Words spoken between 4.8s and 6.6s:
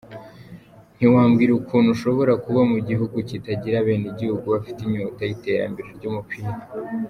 inyota y’iterambere ry’umupira.